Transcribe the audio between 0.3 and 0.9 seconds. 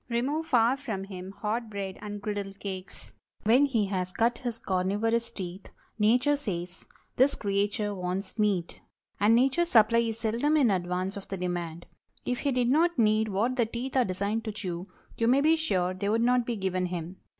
far